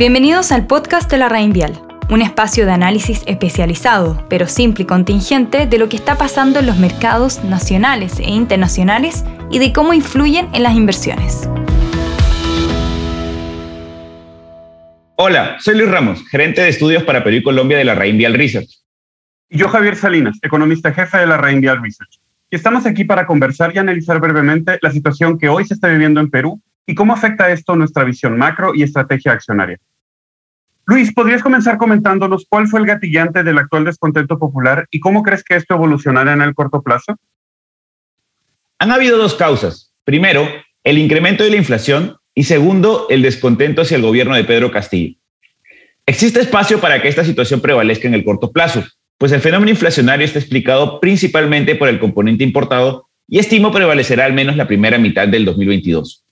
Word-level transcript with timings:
Bienvenidos 0.00 0.50
al 0.50 0.66
podcast 0.66 1.10
de 1.10 1.18
la 1.18 1.28
Reinvial, 1.28 1.78
un 2.08 2.22
espacio 2.22 2.64
de 2.64 2.72
análisis 2.72 3.22
especializado, 3.26 4.26
pero 4.30 4.46
simple 4.46 4.84
y 4.84 4.86
contingente, 4.86 5.66
de 5.66 5.76
lo 5.76 5.90
que 5.90 5.96
está 5.96 6.16
pasando 6.16 6.58
en 6.58 6.64
los 6.64 6.78
mercados 6.78 7.44
nacionales 7.44 8.18
e 8.18 8.30
internacionales 8.30 9.26
y 9.50 9.58
de 9.58 9.74
cómo 9.74 9.92
influyen 9.92 10.48
en 10.54 10.62
las 10.62 10.74
inversiones. 10.74 11.50
Hola, 15.16 15.58
soy 15.60 15.76
Luis 15.76 15.90
Ramos, 15.90 16.26
gerente 16.30 16.62
de 16.62 16.70
estudios 16.70 17.02
para 17.02 17.22
Perú 17.22 17.36
y 17.36 17.42
Colombia 17.42 17.76
de 17.76 17.84
la 17.84 17.94
Reinvial 17.94 18.32
Research. 18.32 18.70
Y 19.50 19.58
yo 19.58 19.68
Javier 19.68 19.96
Salinas, 19.96 20.38
economista 20.40 20.94
jefe 20.94 21.18
de 21.18 21.26
la 21.26 21.36
Reinvial 21.36 21.82
Research. 21.82 22.20
Y 22.50 22.56
estamos 22.56 22.86
aquí 22.86 23.04
para 23.04 23.26
conversar 23.26 23.76
y 23.76 23.78
analizar 23.78 24.18
brevemente 24.18 24.78
la 24.80 24.92
situación 24.92 25.38
que 25.38 25.50
hoy 25.50 25.66
se 25.66 25.74
está 25.74 25.88
viviendo 25.88 26.22
en 26.22 26.30
Perú 26.30 26.58
y 26.86 26.94
cómo 26.94 27.12
afecta 27.12 27.50
esto 27.50 27.76
nuestra 27.76 28.04
visión 28.04 28.38
macro 28.38 28.74
y 28.74 28.82
estrategia 28.82 29.32
accionaria. 29.32 29.78
Luis, 30.90 31.14
¿podrías 31.14 31.40
comenzar 31.40 31.78
comentándonos 31.78 32.46
cuál 32.48 32.66
fue 32.66 32.80
el 32.80 32.86
gatillante 32.86 33.44
del 33.44 33.58
actual 33.58 33.84
descontento 33.84 34.40
popular 34.40 34.88
y 34.90 34.98
cómo 34.98 35.22
crees 35.22 35.44
que 35.44 35.54
esto 35.54 35.74
evolucionará 35.74 36.32
en 36.32 36.42
el 36.42 36.52
corto 36.52 36.82
plazo? 36.82 37.16
Han 38.80 38.90
habido 38.90 39.16
dos 39.16 39.36
causas. 39.36 39.92
Primero, 40.02 40.48
el 40.82 40.98
incremento 40.98 41.44
de 41.44 41.50
la 41.50 41.58
inflación 41.58 42.16
y 42.34 42.42
segundo, 42.42 43.06
el 43.08 43.22
descontento 43.22 43.82
hacia 43.82 43.98
el 43.98 44.02
gobierno 44.02 44.34
de 44.34 44.42
Pedro 44.42 44.72
Castillo. 44.72 45.14
Existe 46.06 46.40
espacio 46.40 46.80
para 46.80 47.00
que 47.00 47.06
esta 47.06 47.22
situación 47.22 47.60
prevalezca 47.60 48.08
en 48.08 48.14
el 48.14 48.24
corto 48.24 48.50
plazo, 48.50 48.82
pues 49.16 49.30
el 49.30 49.40
fenómeno 49.40 49.70
inflacionario 49.70 50.26
está 50.26 50.40
explicado 50.40 50.98
principalmente 50.98 51.76
por 51.76 51.88
el 51.88 52.00
componente 52.00 52.42
importado 52.42 53.06
y 53.28 53.38
estimo 53.38 53.70
prevalecerá 53.70 54.24
al 54.24 54.32
menos 54.32 54.56
la 54.56 54.66
primera 54.66 54.98
mitad 54.98 55.28
del 55.28 55.44
2022. 55.44 56.24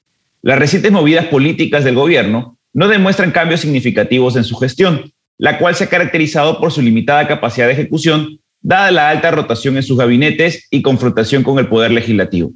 Las 0.43 0.59
recientes 0.59 0.91
movidas 0.91 1.27
políticas 1.27 1.85
del 1.85 1.95
gobierno 1.95 2.58
no 2.73 2.89
demuestran 2.89 3.31
cambios 3.31 3.61
significativos 3.61 4.37
en 4.37 4.45
su 4.45 4.57
gestión, 4.57 5.13
la 5.39 5.59
cual 5.59 5.75
se 5.75 5.85
ha 5.85 5.89
caracterizado 5.89 6.61
por 6.61 6.73
su 6.73 6.83
limitada 6.83 7.29
capacidad 7.29 7.67
de 7.67 7.73
ejecución, 7.73 8.41
dada 8.61 8.91
la 8.91 9.09
alta 9.09 9.31
rotación 9.31 9.77
en 9.77 9.83
sus 9.83 9.99
gabinetes 9.99 10.67
y 10.71 10.83
confrontación 10.83 11.43
con 11.43 11.59
el 11.59 11.69
poder 11.69 11.93
legislativo. 11.93 12.53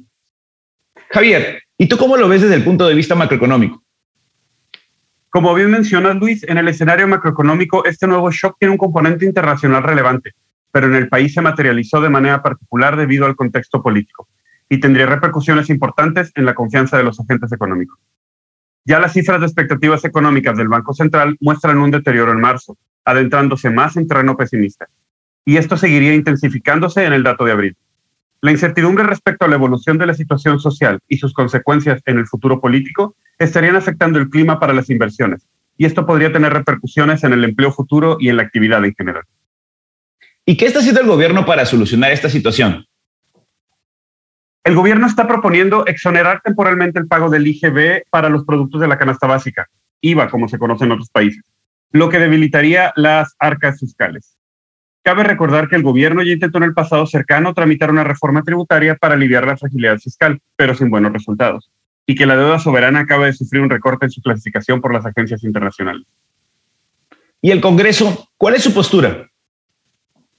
Javier, 1.09 1.61
¿y 1.77 1.87
tú 1.87 1.97
cómo 1.97 2.17
lo 2.17 2.27
ves 2.27 2.41
desde 2.41 2.55
el 2.55 2.63
punto 2.63 2.87
de 2.87 2.95
vista 2.95 3.15
macroeconómico? 3.15 3.83
Como 5.29 5.53
bien 5.55 5.71
menciona 5.71 6.13
Luis, 6.13 6.43
en 6.43 6.57
el 6.57 6.67
escenario 6.67 7.07
macroeconómico 7.07 7.85
este 7.85 8.05
nuevo 8.05 8.31
shock 8.31 8.57
tiene 8.59 8.73
un 8.73 8.77
componente 8.77 9.25
internacional 9.25 9.81
relevante, 9.81 10.33
pero 10.71 10.87
en 10.87 10.95
el 10.95 11.09
país 11.09 11.33
se 11.33 11.41
materializó 11.41 12.01
de 12.01 12.09
manera 12.09 12.43
particular 12.43 12.97
debido 12.97 13.25
al 13.25 13.35
contexto 13.35 13.81
político 13.81 14.27
y 14.69 14.79
tendría 14.79 15.05
repercusiones 15.05 15.69
importantes 15.69 16.31
en 16.35 16.45
la 16.45 16.53
confianza 16.53 16.97
de 16.97 17.03
los 17.03 17.19
agentes 17.19 17.51
económicos. 17.51 17.99
Ya 18.85 18.99
las 18.99 19.13
cifras 19.13 19.39
de 19.39 19.45
expectativas 19.45 20.03
económicas 20.03 20.57
del 20.57 20.67
Banco 20.67 20.93
Central 20.93 21.37
muestran 21.39 21.77
un 21.77 21.91
deterioro 21.91 22.31
en 22.31 22.41
marzo, 22.41 22.77
adentrándose 23.05 23.69
más 23.69 23.95
en 23.95 24.07
terreno 24.07 24.35
pesimista. 24.35 24.87
Y 25.45 25.57
esto 25.57 25.77
seguiría 25.77 26.13
intensificándose 26.13 27.05
en 27.05 27.13
el 27.13 27.23
dato 27.23 27.45
de 27.45 27.53
abril. 27.53 27.77
La 28.41 28.51
incertidumbre 28.51 29.05
respecto 29.05 29.45
a 29.45 29.47
la 29.47 29.55
evolución 29.55 29.97
de 29.97 30.05
la 30.05 30.13
situación 30.13 30.59
social 30.59 30.99
y 31.07 31.17
sus 31.17 31.33
consecuencias 31.33 32.01
en 32.05 32.17
el 32.17 32.27
futuro 32.27 32.59
político 32.59 33.15
estarían 33.39 33.77
afectando 33.77 34.19
el 34.19 34.29
clima 34.29 34.59
para 34.59 34.73
las 34.73 34.89
inversiones, 34.89 35.47
y 35.77 35.85
esto 35.85 36.05
podría 36.05 36.33
tener 36.33 36.51
repercusiones 36.51 37.23
en 37.23 37.31
el 37.31 37.43
empleo 37.45 37.71
futuro 37.71 38.17
y 38.19 38.27
en 38.27 38.37
la 38.37 38.43
actividad 38.43 38.83
en 38.83 38.93
general. 38.95 39.23
¿Y 40.45 40.57
qué 40.57 40.65
está 40.65 40.79
haciendo 40.79 40.99
el 40.99 41.07
gobierno 41.07 41.45
para 41.45 41.65
solucionar 41.65 42.11
esta 42.11 42.29
situación? 42.29 42.85
El 44.63 44.75
gobierno 44.75 45.07
está 45.07 45.27
proponiendo 45.27 45.85
exonerar 45.87 46.41
temporalmente 46.41 46.97
el 46.97 47.07
pago 47.07 47.29
del 47.29 47.45
IGB 47.45 48.03
para 48.09 48.29
los 48.29 48.45
productos 48.45 48.79
de 48.79 48.87
la 48.87 48.97
canasta 48.97 49.27
básica, 49.27 49.67
IVA, 49.99 50.29
como 50.29 50.47
se 50.47 50.57
conoce 50.57 50.85
en 50.85 50.93
otros 50.93 51.09
países, 51.09 51.43
lo 51.91 52.07
que 52.07 52.17
debilitaría 52.17 52.93
las 52.95 53.35
arcas 53.39 53.81
fiscales. 53.81 54.37
Cabe 55.03 55.25
recordar 55.25 55.67
que 55.67 55.75
el 55.75 55.83
gobierno 55.83 56.23
ya 56.23 56.31
intentó 56.31 56.59
en 56.59 56.63
el 56.63 56.73
pasado 56.73 57.05
cercano 57.05 57.53
tramitar 57.53 57.91
una 57.91 58.05
reforma 58.05 58.41
tributaria 58.41 58.95
para 58.95 59.15
aliviar 59.15 59.45
la 59.45 59.57
fragilidad 59.57 59.97
fiscal, 59.97 60.39
pero 60.55 60.73
sin 60.73 60.89
buenos 60.89 61.11
resultados, 61.11 61.69
y 62.05 62.15
que 62.15 62.25
la 62.25 62.37
deuda 62.37 62.57
soberana 62.57 63.01
acaba 63.01 63.25
de 63.25 63.33
sufrir 63.33 63.61
un 63.61 63.69
recorte 63.69 64.05
en 64.05 64.11
su 64.11 64.21
clasificación 64.21 64.79
por 64.79 64.93
las 64.93 65.05
agencias 65.05 65.43
internacionales. 65.43 66.07
¿Y 67.41 67.51
el 67.51 67.59
Congreso? 67.59 68.29
¿Cuál 68.37 68.55
es 68.55 68.63
su 68.63 68.73
postura? 68.73 69.29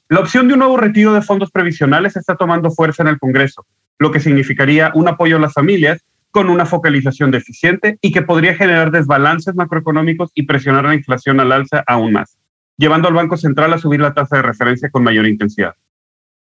La 0.08 0.20
opción 0.20 0.48
de 0.48 0.54
un 0.54 0.60
nuevo 0.60 0.78
retiro 0.78 1.12
de 1.12 1.20
fondos 1.20 1.50
previsionales 1.50 2.16
está 2.16 2.36
tomando 2.36 2.70
fuerza 2.70 3.02
en 3.02 3.10
el 3.10 3.18
Congreso, 3.18 3.66
lo 3.98 4.10
que 4.10 4.20
significaría 4.20 4.92
un 4.94 5.08
apoyo 5.08 5.36
a 5.36 5.40
las 5.40 5.52
familias 5.52 6.04
con 6.30 6.50
una 6.50 6.66
focalización 6.66 7.30
deficiente 7.30 7.98
y 8.00 8.10
que 8.10 8.22
podría 8.22 8.56
generar 8.56 8.90
desbalances 8.90 9.54
macroeconómicos 9.54 10.32
y 10.34 10.42
presionar 10.42 10.84
la 10.84 10.94
inflación 10.94 11.38
al 11.38 11.52
alza 11.52 11.84
aún 11.86 12.12
más, 12.12 12.38
llevando 12.76 13.06
al 13.06 13.14
Banco 13.14 13.36
Central 13.36 13.72
a 13.72 13.78
subir 13.78 14.00
la 14.00 14.14
tasa 14.14 14.36
de 14.36 14.42
referencia 14.42 14.90
con 14.90 15.04
mayor 15.04 15.26
intensidad. 15.26 15.74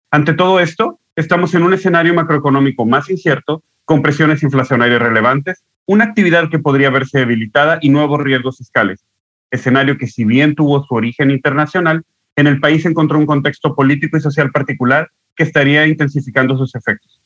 Ante 0.10 0.34
todo 0.34 0.60
esto, 0.60 1.00
estamos 1.16 1.54
en 1.56 1.64
un 1.64 1.74
escenario 1.74 2.14
macroeconómico 2.14 2.86
más 2.86 3.10
incierto, 3.10 3.64
con 3.84 4.02
presiones 4.02 4.44
inflacionarias 4.44 5.02
relevantes, 5.02 5.64
una 5.86 6.06
actividad 6.06 6.50
que 6.50 6.60
podría 6.60 6.90
verse 6.90 7.20
debilitada 7.20 7.80
y 7.82 7.90
nuevos 7.90 8.22
riesgos 8.22 8.58
fiscales, 8.60 9.04
escenario 9.50 9.98
que 9.98 10.08
si 10.08 10.24
bien 10.24 10.56
tuvo 10.56 10.86
su 10.86 10.96
origen 10.96 11.32
internacional, 11.32 12.04
en 12.38 12.48
el 12.48 12.62
país 12.62 12.86
encontró 12.86 13.20
un 13.20 13.26
contexto 13.26 13.76
político 13.76 14.16
y 14.16 14.22
social 14.22 14.52
particular 14.52 15.10
que 15.36 15.44
estaría 15.44 15.86
intensificando 15.86 16.58
sus 16.58 16.76
efectos. 16.76 17.22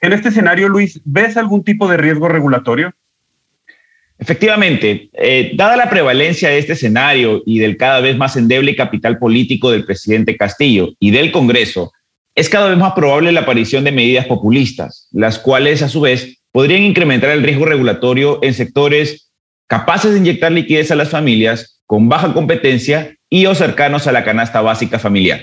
En 0.00 0.12
este 0.12 0.30
escenario, 0.30 0.68
Luis, 0.68 1.00
¿ves 1.04 1.36
algún 1.36 1.62
tipo 1.62 1.88
de 1.88 1.96
riesgo 1.96 2.28
regulatorio? 2.28 2.92
Efectivamente, 4.18 5.10
eh, 5.14 5.52
dada 5.54 5.76
la 5.76 5.88
prevalencia 5.88 6.50
de 6.50 6.58
este 6.58 6.74
escenario 6.74 7.42
y 7.46 7.58
del 7.58 7.76
cada 7.76 8.00
vez 8.00 8.16
más 8.16 8.36
endeble 8.36 8.76
capital 8.76 9.18
político 9.18 9.70
del 9.70 9.84
presidente 9.84 10.36
Castillo 10.36 10.90
y 10.98 11.10
del 11.10 11.32
Congreso, 11.32 11.92
es 12.34 12.48
cada 12.48 12.68
vez 12.68 12.78
más 12.78 12.92
probable 12.92 13.32
la 13.32 13.40
aparición 13.40 13.84
de 13.84 13.92
medidas 13.92 14.26
populistas, 14.26 15.08
las 15.10 15.38
cuales 15.38 15.82
a 15.82 15.88
su 15.88 16.02
vez 16.02 16.38
podrían 16.52 16.82
incrementar 16.82 17.30
el 17.30 17.42
riesgo 17.42 17.66
regulatorio 17.66 18.38
en 18.42 18.54
sectores 18.54 19.30
capaces 19.66 20.12
de 20.12 20.18
inyectar 20.18 20.52
liquidez 20.52 20.90
a 20.90 20.96
las 20.96 21.10
familias 21.10 21.80
con 21.86 22.08
baja 22.08 22.32
competencia 22.32 23.16
y 23.28 23.46
o 23.46 23.54
cercanos 23.54 24.06
a 24.06 24.12
la 24.12 24.24
canasta 24.24 24.60
básica 24.60 24.98
familiar. 24.98 25.42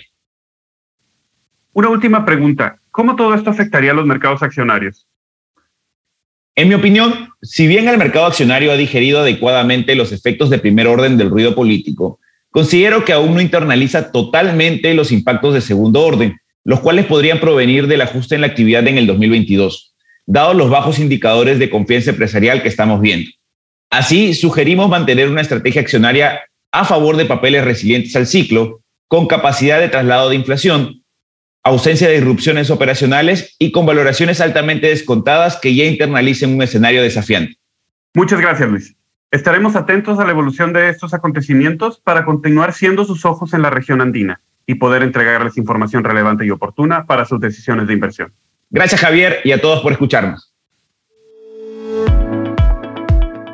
Una 1.73 1.89
última 1.89 2.25
pregunta. 2.25 2.79
¿Cómo 2.97 3.15
todo 3.15 3.35
esto 3.35 3.51
afectaría 3.51 3.91
a 3.91 3.93
los 3.93 4.07
mercados 4.07 4.41
accionarios? 4.41 5.05
En 6.55 6.67
mi 6.67 6.73
opinión, 6.73 7.29
si 7.43 7.67
bien 7.67 7.87
el 7.87 7.99
mercado 7.99 8.25
accionario 8.25 8.71
ha 8.71 8.75
digerido 8.75 9.19
adecuadamente 9.19 9.93
los 9.93 10.11
efectos 10.11 10.49
de 10.49 10.57
primer 10.57 10.87
orden 10.87 11.15
del 11.15 11.29
ruido 11.29 11.53
político, 11.53 12.19
considero 12.49 13.05
que 13.05 13.13
aún 13.13 13.35
no 13.35 13.41
internaliza 13.41 14.11
totalmente 14.11 14.95
los 14.95 15.11
impactos 15.11 15.53
de 15.53 15.61
segundo 15.61 16.03
orden, 16.03 16.39
los 16.63 16.79
cuales 16.79 17.05
podrían 17.05 17.39
provenir 17.39 17.85
del 17.85 18.01
ajuste 18.01 18.33
en 18.33 18.41
la 18.41 18.47
actividad 18.47 18.87
en 18.87 18.97
el 18.97 19.05
2022, 19.05 19.93
dados 20.25 20.55
los 20.55 20.71
bajos 20.71 20.97
indicadores 20.97 21.59
de 21.59 21.69
confianza 21.69 22.09
empresarial 22.09 22.63
que 22.63 22.69
estamos 22.69 22.99
viendo. 22.99 23.29
Así, 23.91 24.33
sugerimos 24.33 24.89
mantener 24.89 25.29
una 25.29 25.41
estrategia 25.41 25.81
accionaria 25.81 26.41
a 26.71 26.83
favor 26.83 27.15
de 27.15 27.25
papeles 27.25 27.63
resilientes 27.63 28.15
al 28.15 28.25
ciclo, 28.25 28.81
con 29.07 29.27
capacidad 29.27 29.79
de 29.79 29.89
traslado 29.89 30.29
de 30.29 30.35
inflación, 30.35 31.03
ausencia 31.67 32.07
de 32.07 32.15
disrupciones 32.15 32.69
operacionales 32.69 33.55
y 33.59 33.71
con 33.71 33.85
valoraciones 33.85 34.41
altamente 34.41 34.87
descontadas 34.87 35.57
que 35.57 35.75
ya 35.75 35.85
internalicen 35.85 36.55
un 36.55 36.61
escenario 36.61 37.01
desafiante. 37.01 37.57
Muchas 38.13 38.39
gracias, 38.39 38.69
Luis. 38.69 38.95
Estaremos 39.31 39.75
atentos 39.75 40.19
a 40.19 40.23
la 40.23 40.31
evolución 40.31 40.71
de 40.71 40.89
estos 40.89 41.13
acontecimientos 41.13 41.99
para 41.99 42.23
continuar 42.23 42.73
siendo 42.73 43.03
sus 43.03 43.25
ojos 43.25 43.53
en 43.53 43.61
la 43.61 43.69
región 43.69 44.01
andina 44.01 44.41
y 44.65 44.75
poder 44.75 45.03
entregarles 45.03 45.57
información 45.57 46.03
relevante 46.03 46.45
y 46.45 46.51
oportuna 46.51 47.05
para 47.05 47.25
sus 47.25 47.39
decisiones 47.39 47.87
de 47.87 47.93
inversión. 47.93 48.33
Gracias, 48.69 49.01
Javier, 49.01 49.41
y 49.43 49.51
a 49.51 49.61
todos 49.61 49.81
por 49.81 49.91
escucharnos. 49.91 50.53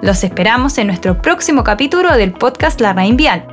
Los 0.01 0.23
esperamos 0.23 0.77
en 0.77 0.87
nuestro 0.87 1.21
próximo 1.21 1.63
capítulo 1.63 2.15
del 2.15 2.33
podcast 2.33 2.81
La 2.81 2.93
Raín 2.93 3.15
Vial 3.15 3.52